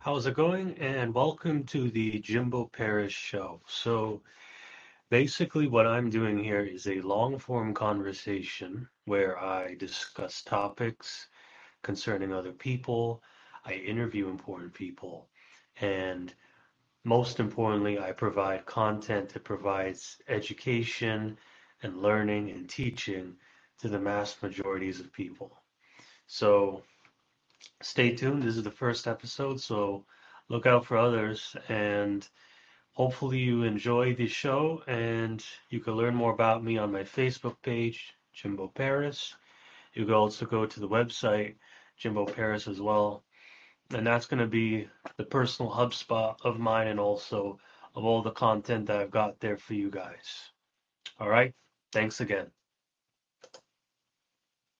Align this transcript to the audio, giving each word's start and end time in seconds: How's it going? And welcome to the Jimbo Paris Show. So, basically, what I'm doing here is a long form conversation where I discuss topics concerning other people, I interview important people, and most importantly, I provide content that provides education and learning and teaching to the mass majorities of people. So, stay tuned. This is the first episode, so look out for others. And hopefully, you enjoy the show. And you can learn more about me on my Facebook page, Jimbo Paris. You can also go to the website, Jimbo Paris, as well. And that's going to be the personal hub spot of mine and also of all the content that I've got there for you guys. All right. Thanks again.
How's 0.00 0.26
it 0.26 0.34
going? 0.34 0.78
And 0.78 1.12
welcome 1.12 1.64
to 1.64 1.90
the 1.90 2.20
Jimbo 2.20 2.66
Paris 2.66 3.12
Show. 3.12 3.60
So, 3.66 4.22
basically, 5.10 5.66
what 5.66 5.88
I'm 5.88 6.08
doing 6.08 6.38
here 6.38 6.60
is 6.60 6.86
a 6.86 7.00
long 7.00 7.36
form 7.36 7.74
conversation 7.74 8.88
where 9.06 9.36
I 9.40 9.74
discuss 9.74 10.42
topics 10.42 11.26
concerning 11.82 12.32
other 12.32 12.52
people, 12.52 13.24
I 13.64 13.72
interview 13.72 14.28
important 14.28 14.72
people, 14.72 15.28
and 15.80 16.32
most 17.02 17.40
importantly, 17.40 17.98
I 17.98 18.12
provide 18.12 18.66
content 18.66 19.30
that 19.30 19.42
provides 19.42 20.18
education 20.28 21.36
and 21.82 22.00
learning 22.00 22.50
and 22.50 22.68
teaching 22.68 23.34
to 23.80 23.88
the 23.88 23.98
mass 23.98 24.36
majorities 24.40 25.00
of 25.00 25.12
people. 25.12 25.60
So, 26.28 26.84
stay 27.82 28.14
tuned. 28.14 28.42
This 28.42 28.56
is 28.56 28.64
the 28.64 28.70
first 28.70 29.06
episode, 29.06 29.60
so 29.60 30.04
look 30.48 30.66
out 30.66 30.84
for 30.84 30.96
others. 30.96 31.56
And 31.68 32.26
hopefully, 32.92 33.38
you 33.38 33.62
enjoy 33.62 34.14
the 34.14 34.26
show. 34.26 34.82
And 34.86 35.44
you 35.70 35.80
can 35.80 35.94
learn 35.94 36.14
more 36.14 36.32
about 36.32 36.64
me 36.64 36.78
on 36.78 36.92
my 36.92 37.02
Facebook 37.02 37.56
page, 37.62 38.14
Jimbo 38.32 38.68
Paris. 38.68 39.34
You 39.94 40.04
can 40.04 40.14
also 40.14 40.46
go 40.46 40.66
to 40.66 40.80
the 40.80 40.88
website, 40.88 41.56
Jimbo 41.96 42.26
Paris, 42.26 42.68
as 42.68 42.80
well. 42.80 43.24
And 43.94 44.06
that's 44.06 44.26
going 44.26 44.40
to 44.40 44.46
be 44.46 44.88
the 45.16 45.24
personal 45.24 45.70
hub 45.70 45.94
spot 45.94 46.40
of 46.44 46.58
mine 46.58 46.88
and 46.88 47.00
also 47.00 47.58
of 47.94 48.04
all 48.04 48.22
the 48.22 48.30
content 48.30 48.86
that 48.86 49.00
I've 49.00 49.10
got 49.10 49.40
there 49.40 49.56
for 49.56 49.74
you 49.74 49.90
guys. 49.90 50.50
All 51.18 51.28
right. 51.28 51.54
Thanks 51.92 52.20
again. 52.20 52.57